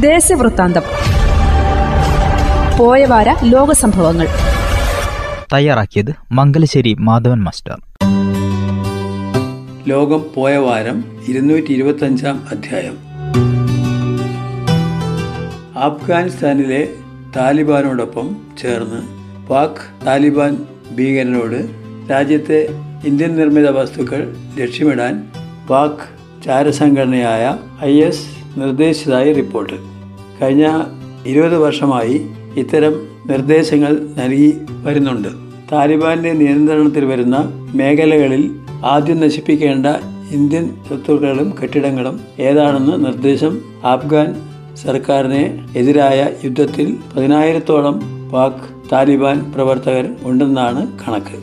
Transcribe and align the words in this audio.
ദേശവൃത്താന്തം. 0.00 0.82
പോയവാര 2.78 3.34
ലോക 3.44 3.72
സംഭവങ്ങൾ. 3.72 4.28
തയ്യാറാക്കിയത് 5.52 6.14
മംഗലശ്ശേരി 6.32 6.96
മാധവൻ 7.00 7.42
മാസ്റ്റർ. 7.42 7.76
ലോകം 9.88 10.24
പോയ 10.34 10.56
വാരം 10.56 11.04
ഇരുന്നൂറ്റി 11.28 11.72
ഇരുപത്തഞ്ചാം 11.72 12.46
അധ്യായം. 12.52 12.98
അഫ്ഗാനിസ്ഥാനിലെ 15.78 16.88
താലിബാനോടൊപ്പം 17.36 18.36
ചേർന്ന് 18.62 19.00
പാക് 19.46 20.06
താലിബാൻ 20.06 20.66
ഭീകരനോട് 20.94 21.70
രാജ്യത്തെ 22.10 22.68
ഇന്ത്യൻ 23.04 23.36
നിർമ്മിത 23.36 23.70
വസ്തുക്കൾ 23.70 24.36
ലക്ഷ്യമിടാൻ 24.58 25.28
പാക് 25.70 26.16
ചാരസംഘടനയായ 26.44 27.56
ഐ 27.84 28.00
എസ് 28.02 28.45
നിർദ്ദേശിച്ചതായി 28.56 29.32
റിപ്പോർട്ട്. 29.32 29.74
കഴിഞ്ഞ 30.42 30.82
ഇരുപത് 31.26 31.58
വർഷമായി 31.58 32.26
ഇത്തരം 32.56 32.94
നിർദ്ദേശങ്ങൾ 33.26 34.08
നൽകി 34.16 34.54
വരുന്നുണ്ട്. 34.84 35.28
താലിബാന്റെ 35.72 36.32
നിയന്ത്രണത്തിൽ 36.32 37.04
വരുന്ന 37.04 37.36
മേഖലകളിൽ 37.74 38.50
ആദ്യം 38.84 39.20
നശിപ്പിക്കേണ്ട 39.20 39.86
ഇന്ത്യൻ 40.30 40.64
സ്വത്തുക്കളും 40.88 41.54
കെട്ടിടങ്ങളും 41.62 42.20
ഏതാണെന്ന് 42.38 43.04
നിർദ്ദേശം 43.06 43.58
ആഫ്ഗാൻ 43.84 44.28
സർക്കാരിനെ 44.76 45.68
എതിരായ 45.76 46.26
യുദ്ധത്തിൽ 46.44 46.96
പതിനായിരത്തോളം 47.16 48.00
പാക് 48.32 48.64
താലിബാൻ 48.92 49.52
പ്രവർത്തകർ 49.52 50.08
ഉണ്ടെന്നാണ് 50.22 50.82
കണക്ക്. 51.00 51.38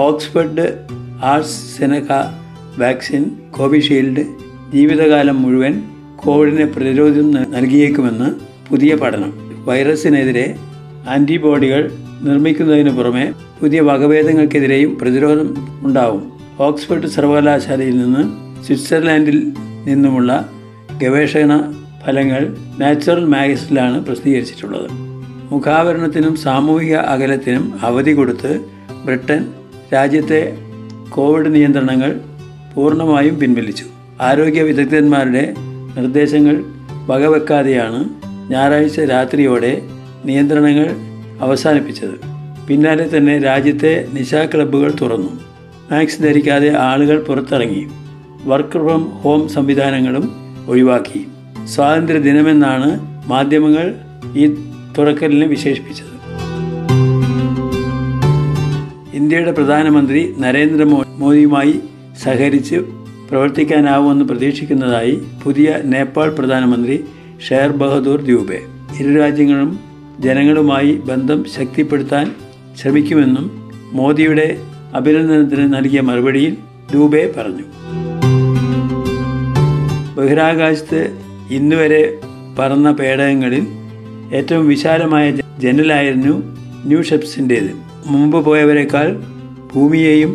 ഓക്സ്ഫർഡ് 0.00 0.66
ആർട്സ് 1.24 1.78
സെനക 1.78 2.12
വാക്സിൻ 2.78 3.30
കോവിഷീൽഡ് 3.50 4.24
ജീവിതകാലം 4.74 5.42
മുഴുവൻ 5.42 5.82
കോവിഡിനെ 6.16 6.64
പ്രതിരോധം 6.64 7.30
നൽകിയേക്കുമെന്ന് 7.30 8.30
പുതിയ 8.70 8.94
പഠനം. 8.94 9.32
വൈറസിനെതിരെ 9.64 10.54
ആന്റിബോഡികൾ 11.08 11.90
നിർമ്മിക്കുന്നതിന് 12.22 12.90
പുറമെ 12.90 13.32
പുതിയ 13.60 13.80
വകഭേദങ്ങൾക്കെതിരെയും 13.80 14.98
പ്രതിരോധം 14.98 15.56
ഉണ്ടാവും. 15.82 16.32
ഓക്സ്ഫോർഡ് 16.60 17.06
സർവകലാശാലയിൽ 17.06 17.98
നിന്ന് 17.98 18.22
സ്വിറ്റ്സർലാൻഡിൽ 18.64 19.52
നിന്നുമുള്ള 19.84 20.48
ഗവേഷണ 21.02 21.72
ഫലങ്ങൾ 22.06 22.56
നാച്ചുറൽ 22.78 23.24
മാഗസിനിലാണ് 23.24 24.04
പ്രസിദ്ധീകരിച്ചിട്ടുള്ളത്. 24.04 24.90
മുഖാവരണത്തിനും 25.52 26.36
സാമൂഹിക 26.36 26.94
അകലത്തിനും 26.94 27.74
അവധി 27.82 28.10
കൊടുത്ത് 28.10 28.60
ബ്രിട്ടൻ 29.04 29.46
രാജ്യത്തെ 29.94 30.56
കോവിഡ് 31.08 31.54
നിയന്ത്രണങ്ങൾ 31.54 32.20
പൂർണമായും 32.74 33.38
പിൻവലിച്ചു. 33.38 33.84
ആരോഗ്യ 34.20 34.62
വിദഗ്ധന്മാരുടെ 34.62 35.54
നിർദ്ദേശങ്ങൾ 35.96 36.64
വകവെക്കാതെയാണ് 37.06 38.08
ഞായറാഴ്ച 38.50 39.00
രാത്രിയോടെ 39.00 39.82
നിയന്ത്രണങ്ങൾ 40.24 40.90
അവസാനിപ്പിച്ചത്. 41.40 42.20
പിന്നാലെ 42.68 43.16
തന്നെ 43.16 43.38
രാജ്യത്തെ 43.38 44.08
നിശാ 44.12 44.44
ക്ലബ്ബുകൾ 44.44 44.94
തുറന്നു. 45.00 45.40
മാക്സ് 45.92 46.22
ധരിക്കാതെ 46.22 46.78
ആളുകൾ 46.78 47.22
പുറത്തിറങ്ങി. 47.22 47.88
വർക്ക് 48.44 48.70
ഫ്രം 48.70 49.10
ഹോം 49.10 49.48
സംവിധാനങ്ങളും 49.48 50.32
ഒഴിവാക്കി. 50.68 51.26
സ്വാതന്ത്ര്യ 51.64 52.20
ദിനമെന്നാണ് 52.20 53.00
മാധ്യമങ്ങൾ 53.26 53.94
ഈ 54.36 54.54
തുറക്കലിനെ 54.98 55.46
വിശേഷിപ്പിച്ചത്. 55.46 56.14
ഇന്ത്യയുടെ 59.14 59.52
പ്രധാനമന്ത്രി 59.52 60.34
നരേന്ദ്ര 60.38 60.84
മോദിയുമായി 60.84 61.80
സഹകരിച്ച് 62.22 62.76
പ്രവർത്തിക്കാനാവുമെന്ന് 63.30 64.24
പ്രതീക്ഷിക്കുന്നതായി 64.24 65.22
പുതിയ 65.44 65.80
നേപ്പാൾ 65.84 66.30
പ്രധാനമന്ത്രി 66.30 67.04
ഷെയർ 67.48 67.70
ബഹദൂർ 67.70 68.20
ദ്യൂബെ. 68.20 68.60
ഇരു 69.00 69.18
രാജ്യങ്ങളും 69.18 69.78
ജനങ്ങളുമായി 70.20 70.92
ബന്ധം 70.92 71.44
ശക്തിപ്പെടുത്താൻ 71.44 72.34
ശ്രമിക്കുമെന്നും 72.80 73.72
മോദിയുടെ 73.92 74.58
അഭിനന്ദനത്തിന് 74.94 75.74
നൽകിയ 75.74 76.00
മറുപടിയിൽ 76.00 76.56
ദൂബെ 76.92 77.34
പറഞ്ഞു. 77.36 77.64
ബഹിരാകാശത്ത് 80.16 81.00
ഇന്നുവരെ 81.50 82.18
പറന്ന 82.58 82.92
പേടകങ്ങളിൽ 82.92 83.66
ഏറ്റവും 84.34 84.68
വിശാലമായ 84.68 85.30
ജനലായിരുന്നു 85.58 86.34
ന്യൂ 86.86 87.02
ഷെപ്സിന്റേത് 87.02 87.70
മുമ്പ് 88.06 88.44
പോയവരെക്കാൾ 88.44 89.20
ഭൂമിയെയും 89.74 90.32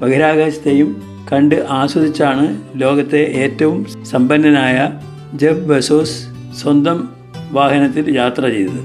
ബഹിരാകാശത്തെയും 0.00 1.15
കണ്ട് 1.32 1.66
ആസ്വദിച്ചാണ് 1.70 2.62
ലോകത്തെ 2.76 3.16
ഏറ്റവും 3.16 4.04
സമ്പന്നനായ 4.04 4.92
ജെബ് 5.34 5.68
ബസോസ് 5.68 6.26
സ്വന്തം 6.62 7.08
വാഹനത്തിൽ 7.52 8.16
യാത്ര 8.16 8.48
ചെയ്തത്. 8.48 8.80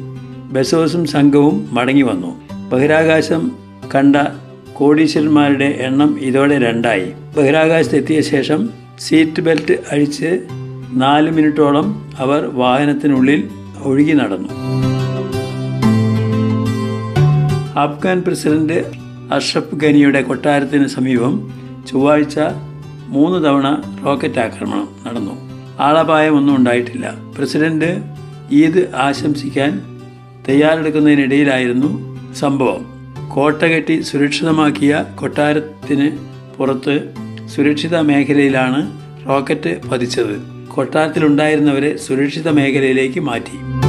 ബസോസും 0.52 1.06
സംഘവും 1.06 1.70
മടങ്ങി 1.72 2.02
വന്നു. 2.02 2.42
ബഹിരാകാശം 2.70 3.52
കണ്ട 3.96 4.16
കോടീശ്വരന്മാരുടെ 4.74 5.66
എണ്ണം 5.66 6.18
ഇതോടെ 6.20 6.60
രണ്ടായി. 6.60 7.12
ബഹിരാകാശത്തെത്തിയ 7.38 8.22
ശേഷം 8.22 8.70
സീറ്റ് 9.00 9.42
ബെൽറ്റ് 9.42 9.74
അഴിച്ച് 9.92 10.40
നാല് 10.94 11.32
മിനിറ്റോളം 11.32 12.12
അവർ 12.18 12.46
വാഹനത്തിനുള്ളിൽ 12.46 13.50
ഒഴുകി 13.84 14.12
നടന്നു. 14.12 14.50
അഫ്ഗാൻ 17.80 18.22
പ്രസിഡന്റ് 18.22 18.80
അഷ്റഫ് 19.34 19.86
ഖനിയുടെ 19.86 20.22
കൊട്ടാരത്തിന് 20.22 20.88
സമീപം 20.88 21.62
ചൊവ്വാഴ്ച 21.88 22.40
മൂന്ന് 23.08 23.46
തവണ 23.46 23.82
റോക്കറ്റ് 24.06 24.40
ആക്രമണം 24.40 24.88
നടന്നു. 25.08 25.52
ആളപായമൊന്നും 25.80 26.56
ഉണ്ടായിട്ടില്ല. 26.56 27.14
പ്രസിഡന്റ് 27.38 28.04
ഈദ് 28.52 28.92
ആശംസിക്കാൻ 28.96 30.00
തയ്യാറെടുക്കുന്നതിനിടയിലായിരുന്നു 30.50 32.20
സംഭവം. 32.34 32.86
കോട്ട 33.30 33.62
കെട്ടി 33.62 34.02
സുരക്ഷിതമാക്കിയ 34.02 35.06
കൊട്ടാരത്തിന് 35.16 36.12
പുറത്ത് 36.58 37.14
സുരക്ഷിത 37.56 37.98
മേഖലയിലാണ് 37.98 39.02
റോക്കറ്റ് 39.28 39.82
പതിച്ചത്. 39.90 40.42
കൊട്ടാരത്തിലുണ്ടായിരുന്നവരെ 40.68 41.98
സുരക്ഷിത 41.98 42.50
മേഖലയിലേക്ക് 42.50 43.20
മാറ്റി. 43.20 43.82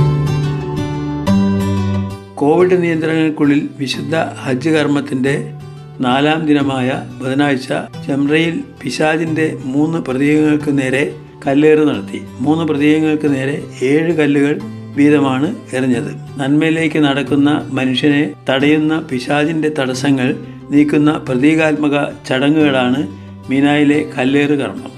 കോവിഡ് 2.35 2.83
നിയന്ത്രണങ്ങൾക്കുള്ളിൽ 2.83 3.69
വിശുദ്ധ 3.79 4.17
ഹജ്ജ് 4.17 4.71
കർമ്മത്തിന്റെ 4.71 5.55
നാലാം 6.01 6.47
ദിനമായ 6.47 7.03
ബുധനാഴ്ച 7.21 7.69
ചെമ്രയിൽ 8.07 8.61
പിശാജിന്റെ 8.83 9.59
മൂന്ന് 9.65 9.99
പ്രതീകങ്ങൾക്ക് 9.99 10.79
നേരെ 10.79 11.15
കല്ലേറ് 11.47 11.79
നടത്തി. 11.79 12.23
മൂന്ന് 12.41 12.65
പ്രതീകങ്ങൾക്ക് 12.65 13.35
നേരെ 13.35 13.65
ഏഴ് 13.83 14.13
കല്ലുകൾ 14.13 14.61
വീതമാണ് 14.97 15.57
എറിഞ്ഞത്. 15.73 16.11
നന്മയിലേക്ക് 16.39 16.99
നടക്കുന്ന 16.99 17.69
മനുഷ്യനെ 17.73 18.33
തടയുന്ന 18.51 19.01
പിശാജിന്റെ 19.01 19.73
തടസ്സങ്ങൾ 19.79 20.37
നീക്കുന്ന 20.71 21.13
പ്രതീകാത്മക 21.13 22.05
ചടങ്ങുകളാണ് 22.29 23.09
മീനായിലെ 23.51 24.05
കല്ലേറ് 24.19 24.51
കർമ്മം. 24.51 24.93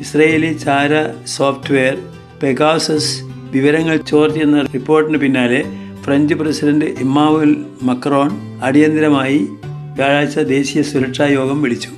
ഇസ്രയേലി 0.00 0.52
ചാര 0.52 1.06
സോഫ്റ്റ്വെയർ 1.26 1.98
പെഗാസസ് 2.42 3.22
വിവരങ്ങൾ 3.50 3.96
ചോർത്തിയെന്ന 3.96 4.62
റിപ്പോർട്ടിന് 4.62 5.18
പിന്നാലെ 5.18 5.64
ഫ്രഞ്ച് 6.08 6.34
പ്രസിഡന്റ് 6.34 6.84
ഇമ്മാവുൽ 6.84 7.64
മക്രോൺ 7.82 8.30
അടിയന്തരമായി 8.62 9.48
വ്യാഴാഴ്ച 9.94 10.38
ദേശീയ 10.38 10.82
സുരക്ഷാ 10.82 11.26
യോഗം 11.26 11.62
വിളിച്ചു. 11.62 11.88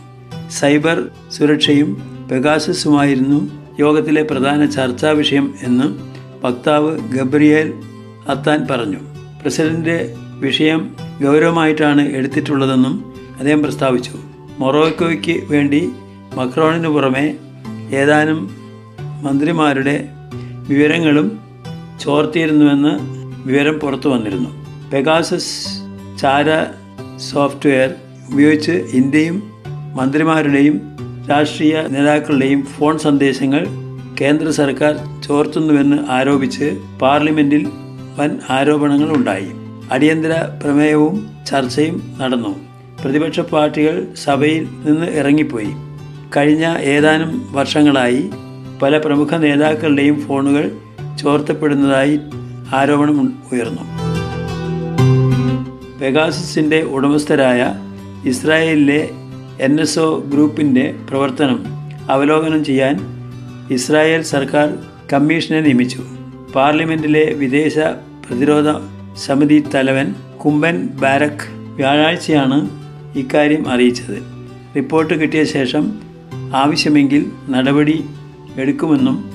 സൈബർ 0.51 1.09
സുരക്ഷയും 1.33 2.03
പെഗാസസുമായിരുന്നു 2.31 3.51
യോഗത്തിലെ 3.81 4.23
പ്രധാന 4.23 4.65
ചർച്ചാ 4.65 5.11
വിഷയം 5.11 5.55
എന്ന് 5.63 5.85
വക്താവ് 6.47 7.01
ഗബ്രിയേൽ 7.01 7.73
അത്താൻ 8.29 8.67
പറഞ്ഞു. 8.71 8.99
പ്രസിഡന്റ് 9.43 10.15
വിഷയം 10.41 10.97
ഗൗരവമായിട്ടാണ് 11.23 12.13
എടുത്തിട്ടുള്ളതെന്നും 12.13 13.15
അദ്ദേഹം 13.39 13.63
പ്രസ്താവിച്ചു. 13.63 14.13
മൊറോക്കോയ്ക്ക് 14.59 15.53
വേണ്ടി 15.53 15.89
മക്രോണിന് 16.35 16.89
പുറമെ 16.89 17.37
ഏതാനും 17.95 18.51
മന്ത്രിമാരുടെ 19.23 20.09
വിവരങ്ങളും 20.69 21.41
ചോർത്തിയിരുന്നുവെന്ന് 22.01 23.20
വിവരം 23.47 23.79
പുറത്തു 23.79 24.09
വന്നിരുന്നു. 24.09 24.51
പെഗാസസ് 24.91 25.67
ചാര 26.21 26.65
സോഫ്റ്റ്വെയർ 27.19 27.95
ഉപയോഗിച്ച് 28.33 28.73
ഇന്ത്യയും 28.73 29.43
മന്ത്രിമാരുടെയും 29.97 30.81
രാഷ്ട്രീയ 31.31 31.83
നേതാക്കളുടെയും 31.91 32.63
ഫോൺ 32.63 32.99
സന്ദേശങ്ങൾ 32.99 33.67
കേന്ദ്ര 34.21 34.51
സർക്കാർ 34.51 35.23
ചോർത്തുന്നുവെന്ന് 35.23 35.99
ആരോപിച്ച് 36.09 36.81
പാർലമെന്റിൽ 37.03 37.69
വൻ 38.17 38.39
ആരോപണങ്ങൾ 38.51 39.17
ഉണ്ടായി. 39.17 39.49
അടിയന്തര 39.93 40.33
പ്രമേയവും 40.63 41.31
ചർച്ചയും 41.47 42.17
നടന്നു. 42.21 42.57
പ്രതിപക്ഷ 43.03 43.41
പാർട്ടികൾ 43.41 44.07
സഭയിൽ 44.15 44.69
നിന്ന് 44.85 45.07
ഇറങ്ങിപ്പോയി. 45.07 45.71
കഴിഞ്ഞ 46.37 46.77
ഏതാനും 46.81 47.53
വർഷങ്ങളായി 47.53 48.31
പല 48.83 48.99
പ്രമുഖ 48.99 49.37
നേതാക്കളുടെയും 49.37 50.21
ഫോണുകൾ 50.21 50.73
ചോർത്തപ്പെടുന്നതായി 51.19 52.21
ആരോപണം 52.73 53.43
ഉയർന്നു. 53.53 53.83
പെഗാസസിന്റെ 55.99 56.83
ഉടമസ്ഥരായ 56.83 57.75
ഇസ്രായേലിലെ 58.25 59.11
എൻ 59.61 59.81
എസ് 59.81 59.99
ഒ 59.99 60.21
ഗ്രൂപ്പിന്റെ 60.21 60.95
പ്രവർത്തനം 61.11 61.65
അവലോകനം 62.11 62.65
ചെയ്യാൻ 62.65 62.95
ഇസ്രായേൽ 63.71 64.23
സർക്കാർ 64.23 64.79
കമ്മീഷനെ 65.13 65.61
നിയമിച്ചു. 65.61 66.03
പാർലമെന്റിലെ 66.55 67.35
വിദേശ 67.35 67.79
പ്രതിരോധ 68.27 68.65
സമിതി 69.17 69.65
തലവൻ 69.75 70.15
കുമ്പൻ 70.45 70.87
ബാരക് 70.87 71.47
വ്യാഴാഴ്ചയാണ് 71.51 72.71
ഇക്കാര്യം 73.19 73.69
അറിയിച്ചത്. 73.69 74.23
റിപ്പോർട്ട് 74.77 75.15
കിട്ടിയ 75.15 75.45
ശേഷം 75.45 75.99
ആവശ്യമെങ്കിൽ 76.55 77.33
നടപടി 77.51 78.05
എടുക്കുമെന്നും 78.57 79.31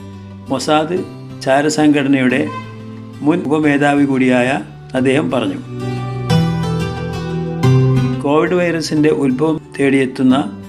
മൊസാദ് 0.50 0.98
ചാരസംഘടനയുടെ 1.42 2.48
മുൻ 3.21 3.39
ഉപമേധാവി 3.39 4.06
കൂടിയായ 4.06 4.62
അദ്ദേഹം 4.95 5.31
പറഞ്ഞു. 5.31 5.56
കോവിഡ് 8.21 8.53
വൈറസിന്റെ 8.53 9.09
ഉത്ഭവം 9.09 9.62
തേടിയെത്തുന്ന 9.79 10.62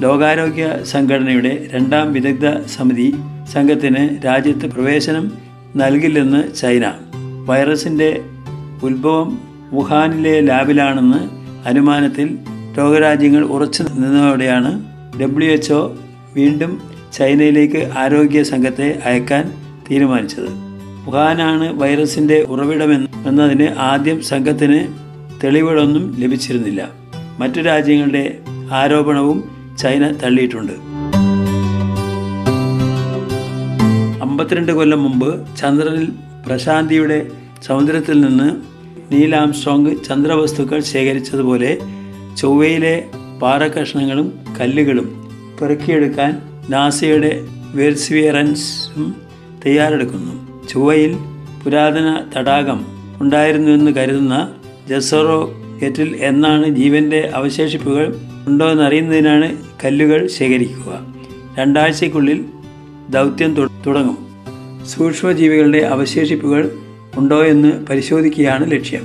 ലോകാരോഗ്യ 0.00 0.76
സംഘടനയുടെ 0.84 1.68
രണ്ടാം 1.72 2.12
വിദഗ്ധ 2.12 2.66
സമിതി 2.66 3.14
സംഘത്തിന് 3.52 4.24
രാജ്യത്ത് 4.24 4.66
പ്രവേശനം 4.66 5.32
നൽകില്ലെന്ന് 5.76 6.54
ചൈന. 6.54 6.92
വൈറസിന്റെ 7.46 8.24
ഉത്ഭവം 8.82 9.38
വുഹാനിലെ 9.72 10.40
ലാബിലാണെന്ന് 10.40 11.38
അനുമാനത്തിൽ 11.68 12.38
ലോകരാജ്യങ്ങൾ 12.76 13.42
ഉറച്ചു 13.42 13.82
നിന്നതോടെയാണ് 13.82 14.84
ഡബ്ല്യു 15.20 15.50
എച്ച്ഒ 15.50 15.96
വീണ്ടും 16.34 16.80
ചൈനയിലേക്ക് 17.12 17.92
ആരോഗ്യ 17.98 18.42
സംഘത്തെ 18.42 18.98
അയക്കാൻ 19.04 19.52
തീരുമാനിച്ചത്. 19.90 20.67
വുഹാനാണ് 21.08 21.80
വൈറസിന്റെ 21.80 22.42
ഉറവിടമെന്ന് 22.42 23.28
എന്നതിന് 23.28 23.74
ആദ്യം 23.78 24.22
സംഘത്തിന് 24.22 24.86
തെളിവുകളൊന്നും 25.44 26.20
ലഭിച്ചിരുന്നില്ല. 26.20 26.90
മറ്റു 27.38 27.60
രാജ്യങ്ങളുടെ 27.60 28.38
ആരോപണവും 28.70 29.50
ചൈന 29.78 30.12
തള്ളിയിട്ടുണ്ട്. 30.12 30.72
അമ്പത്തിരണ്ട് 34.22 34.72
കൊല്ലം 34.72 35.02
മുമ്പ് 35.02 35.56
ചന്ദ്രനിൽ 35.56 36.08
പ്രശാന്തിയുടെ 36.46 37.30
സമുദ്രത്തിൽ 37.62 38.20
നിന്ന് 38.20 38.48
നീലാംസ്ട്രോങ് 39.12 39.94
ചന്ദ്രവസ്തുക്കൾ 40.08 40.80
ശേഖരിച്ചതുപോലെ 40.80 41.78
ചൊവ്വയിലെ 42.36 43.04
പാറക്കഷ്ണങ്ങളും 43.42 44.38
കല്ലുകളും 44.60 45.08
പെറുക്കിയെടുക്കാൻ 45.60 46.42
നാസയുടെ 46.68 47.44
വെർസ്വിയറൻസും 47.74 49.16
തയ്യാറെടുക്കുന്നു. 49.66 50.47
ചൊവ്വയിൽ 50.68 51.16
പുരാതന 51.64 52.24
തടാകം 52.36 52.86
ഉണ്ടായിരുന്നുവെന്ന് 53.20 53.90
കരുതുന്ന 53.90 54.54
ജസറോ 54.88 55.52
ഗെറ്റിൽ 55.82 56.16
എന്നാണ് 56.20 56.68
ജീവന്റെ 56.68 57.30
അവശേഷിപ്പുകൾ 57.34 58.16
ഉണ്ടോ 58.48 58.70
എന്നറിയുന്നതിനാണ് 58.70 59.56
കല്ലുകൾ 59.84 60.26
ശേഖരിക്കുക. 60.26 61.14
രണ്ടാഴ്ചയ്ക്കുള്ളിൽ 61.58 62.44
ദൗത്യം 63.10 63.70
തുടങ്ങും. 63.86 64.18
സൂക്ഷ്മജീവികളുടെ 64.88 65.78
അവശേഷിപ്പുകൾ 65.78 66.70
ഉണ്ടോ 67.16 67.42
എന്ന് 67.42 67.86
പരിശോധിക്കുകയാണ് 67.86 68.70
ലക്ഷ്യം. 68.70 69.00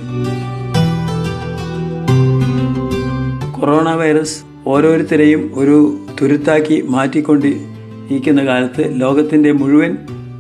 കൊറോണ 3.52 3.90
വൈറസ് 3.90 4.44
ഓരോരുത്തരെയും 4.68 5.52
ഒരു 5.54 6.06
തുരുത്താക്കി 6.22 6.82
മാറ്റിക്കൊണ്ടിരിക്കുന്ന 6.82 8.46
കാലത്ത് 8.46 9.02
ലോകത്തിന്റെ 9.02 9.52
മുഴുവൻ 9.52 9.98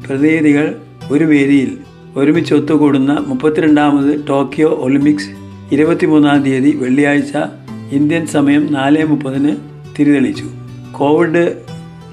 പ്രതിനിധികൾ 0.07 0.75
ഒരു 1.11 1.23
വേദിയിൽ 1.23 1.77
ഒരുമിച്ച് 2.15 2.53
ഒത്തുകൂടുന്ന 2.53 3.25
മുപ്പത്തിരണ്ടാമത് 3.27 4.27
ടോക്കിയോ 4.29 4.69
ഒളിമ്പിക്സ് 4.69 5.29
ഇരുപത്തിമൂന്നാം 5.71 6.43
തീയതി 6.43 6.75
വെള്ളിയാഴ്ച 6.75 7.37
ഇന്ത്യൻ 7.91 8.27
സമയം 8.27 8.73
നാല് 8.73 9.05
മുപ്പതിന് 9.05 9.55
തിരിതെളിച്ചു. 9.99 10.43
കോവിഡ് 10.91 11.61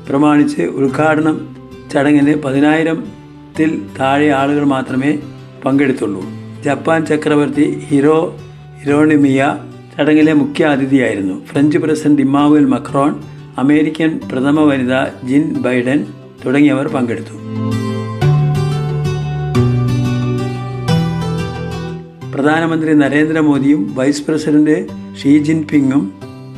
പ്രമാണിച്ച് 0.09 0.63
ഉദ്ഘാടനം 0.63 1.57
ചടങ്ങിന് 1.93 2.35
പതിനായിരത്തിൽ 2.43 3.83
താഴെ 4.01 4.29
ആളുകൾ 4.29 4.65
മാത്രമേ 4.65 5.19
പങ്കെടുത്തുള്ളൂ. 5.65 6.23
ജപ്പാൻ 6.65 7.07
ചക്രവർത്തി 7.07 7.79
ഹിറോ 7.79 8.39
ഹിറോണിമിയ 8.83 9.57
ചടങ്ങിലെ 9.99 10.33
മുഖ്യ 10.33 10.65
അതിഥിയായിരുന്നു. 10.65 11.45
French 11.45 11.79
president 11.79 12.23
Emmanuel 12.23 12.67
Macron 12.67 13.15
American 13.59 14.21
പ്രഥമ 14.33 14.61
വനിത 14.61 14.95
ജിൻ 15.29 15.55
ബൈഡൻ 15.55 16.07
തുടങ്ങിയവർ 16.47 16.89
പങ്കെടുത്തു. 16.89 17.35
പ്രധാനമന്ത്രി 22.41 22.93
നരേന്ദ്രമോദിയും 22.95 23.81
വൈസ് 23.95 24.23
പ്രസിഡന്റ് 24.27 24.77
ഷീ 25.21 25.31
ജിൻ 25.31 25.43
ജിൻപിങ്ങും 25.45 26.03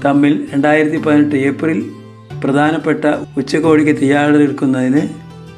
തമ്മിൽ 0.05 0.33
രണ്ടായിരത്തി 0.53 0.97
പതിനെട്ട് 0.97 1.37
ഏപ്രിൽ 1.37 1.79
പ്രധാനപ്പെട്ട 2.43 3.03
ഉച്ചകോടിക്ക് 3.37 3.95
തയ്യാറെടുക്കുന്നതിന് 3.97 5.03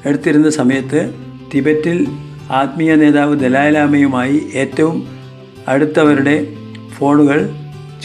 എടുത്തിരുന്ന 0.06 0.50
സമയത്ത് 0.50 1.00
ടിബറ്റിൽ 1.52 1.98
ആത്മീയ 2.50 2.94
നേതാവ് 2.94 3.38
ദലാലാമയുമായി 3.38 4.38
ഏറ്റവും 4.54 4.96
അടുത്തവരുടെ 5.68 6.36
ഫോണുകൾ 6.98 7.42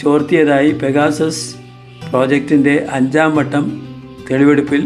ചോർത്തിയതായി 0.00 0.72
പെഗാസസ് 0.72 1.46
പ്രോജക്റ്റിന്റെ 2.10 2.86
അഞ്ചാം 2.92 3.34
വട്ടം 3.36 3.66
തെളിവെടുപ്പിൽ 4.30 4.84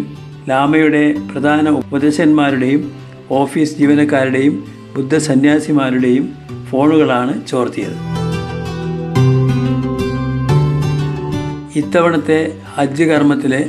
ലാമയുടെ 0.49 1.05
പ്രധാന 1.33 1.69
ഉപദേശന്മാരുടെയും 1.81 2.85
ഓഫീസ് 3.33 3.77
ജീവനക്കാരുടെയും 3.77 4.57
ബുദ്ധ 4.95 5.17
സന്യാസിമാരുടെയും 5.17 6.27
ഫോണുകളാണ് 6.75 7.47
ചോർത്തിയത്. 7.47 7.99
ഇത്തവണത്തെ 11.79 12.39
ഹജ്ജ് 12.77 13.05
കർമ്മത്തിലെ 13.05 13.61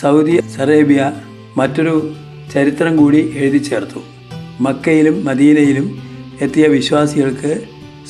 സൗദി 0.00 0.36
അറേബ്യ 0.60 1.12
മറ്റൊരു 1.56 2.12
ചരിത്രം 2.54 2.96
കൂടി 2.96 3.32
എഴുതി 3.36 3.58
ചേർത്തു. 3.58 4.00
മക്കയിലും 4.60 5.24
മദീനയിലും 5.24 5.86
എത്തിയ 6.40 6.66
വിശ്വാസികൾക്ക് 6.66 7.52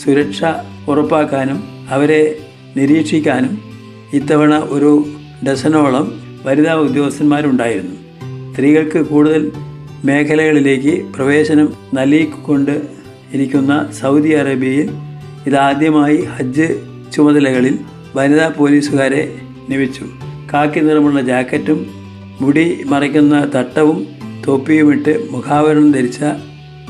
സുരക്ഷ 0.04 0.44
ഉറപ്പാക്കാനും 0.88 1.64
അവരെ 1.90 2.38
നിരീക്ഷിക്കാനും 2.76 3.62
ഇത്തവണ 4.12 4.54
ഒരു 4.58 5.04
ഡസനോളം 5.46 6.06
വനിതാ 6.44 6.74
ഉദ്യോഗസ്ഥന്മാരുണ്ടായിരുന്നു. 6.74 7.96
സ്ത്രീകൾക്ക് 8.52 8.98
കൂടുതൽ 8.98 9.52
മേഖലകളിലേക്ക് 10.04 11.04
പ്രവേശനം 11.04 11.72
നൽകിക്കൊണ്ട് 11.94 12.95
ഇരിക്കുന്ന 13.34 13.92
സൗദി 14.00 14.32
അറേബ്യയിൽ 14.32 14.90
ഇതാദ്യമായി 15.46 16.16
ഹജ്ജ് 16.16 16.68
ചുമതലകളിൽ 17.12 17.78
വനിതാ 18.14 18.48
പോലീസുകാരെ 18.48 19.38
നിയമിച്ചു. 19.68 20.04
കാക്കി 20.52 20.80
നിറമുള്ള 20.80 21.20
ജാക്കറ്റും 21.20 21.86
മുടി 22.40 22.84
മറയ്ക്കുന്ന 22.84 23.50
തട്ടവും 23.54 24.06
തൊപ്പിയുമിട്ട് 24.48 25.28
മുഖാവരണം 25.30 25.92
ധരിച്ച 25.92 26.18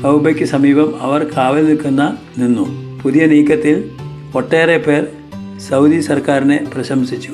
ഔബയ്ക്ക് 0.05 0.43
സമീപം 0.43 1.01
അവർ 1.01 1.23
കാവൽ 1.37 1.67
നിൽക്കുന്ന 1.67 2.17
നിന്നു. 2.37 2.65
പുതിയ 3.03 3.25
നീക്കത്തിൽ 3.25 3.89
ഒട്ടേറെ 4.35 4.77
പേർ 4.77 5.07
സൗദി 5.69 5.99
സർക്കാരിനെ 5.99 6.59
പ്രശംസിച്ചു. 6.73 7.31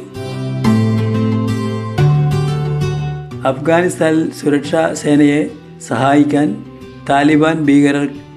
അഫ്ഗാനിസ്ഥാനിൽ 3.47 4.31
സുരക്ഷാ 4.31 4.93
സേനയെ 4.93 5.49
സഹായിക്കാൻ 5.87 6.65
താലിബാൻ 7.09 7.65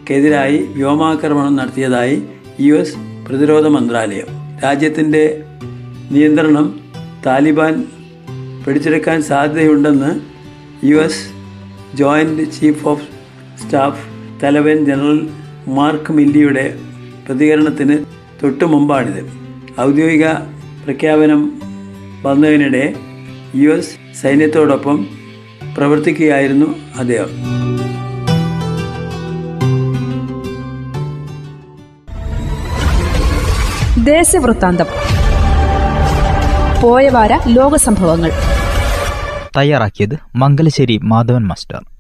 ഭീകരർക്കെതിരായി 0.07 0.59
വ്യോമാക്രമണം 0.75 1.57
നടത്തിയതായി 1.57 2.17
യു 2.61 2.75
എസ് 2.75 2.99
പ്രതിരോധ 3.27 3.67
മന്ത്രാലയം. 3.67 4.29
രാജ്യത്തിന്റെ 4.65 5.23
നിയന്ത്രണം 6.11 6.67
താലിബാൻ 7.27 7.75
പിടിച്ചെടുക്കാൻ 8.65 9.19
സാധ്യതയുണ്ടെന്ന് 9.23 10.11
U 10.87 10.97
S 10.97 11.25
joint 11.95 12.45
chief 12.57 12.89
of 12.89 13.07
staff 13.63 14.05
തലവൻ 14.43 14.79
ജനറൽ 14.85 15.19
മാർക്ക് 15.79 16.13
മില്ലിയുടെ 16.13 16.67
പ്രതികരണത്തിന് 17.27 17.99
തൊട്ടു 18.43 18.65
മുമ്പാണിത്. 18.65 19.23
ഔദ്യോഗിക 19.81 20.27
പ്രഖ്യാപനം 20.85 21.43
വന്നതിനിടെ 22.23 22.85
യു 23.55 23.71
എസ് 23.71 23.95
സൈന്യത്തോടൊപ്പം 24.23 24.99
പ്രവർത്തിക്കുകയായിരുന്നു 25.79 26.71
അദ്ദേഹം. 26.99 27.33
ദേശവൃത്താന്തം. 34.07 34.87
പോയവാര 36.83 37.39
ലോകസംഭവങ്ങൾ. 37.47 38.33
തയ്യാറാക്കിയത് 39.57 40.19
മംഗലശ്ശേരി 40.37 41.01
മാധവൻ 41.03 41.47
മാസ്റ്റർ. 41.47 41.96